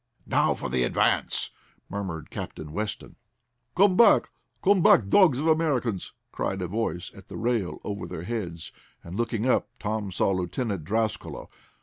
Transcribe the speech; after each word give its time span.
"Now 0.25 0.55
for 0.55 0.67
the 0.67 0.81
Advance!" 0.81 1.51
murmured 1.87 2.31
Captain 2.31 2.71
Weston. 2.71 3.17
"Come 3.75 3.95
back! 3.95 4.31
Come 4.63 4.81
back, 4.81 5.09
dogs 5.09 5.37
of 5.37 5.45
Americans!" 5.45 6.13
cried 6.31 6.63
a 6.63 6.67
voice 6.67 7.11
at 7.13 7.27
the 7.27 7.37
rail 7.37 7.77
over 7.83 8.07
their 8.07 8.23
heads, 8.23 8.71
and 9.03 9.15
looking 9.15 9.47
up, 9.47 9.69
Tom 9.79 10.11
saw 10.11 10.31
Lieutenant 10.31 10.85
Drascalo. 10.85 11.51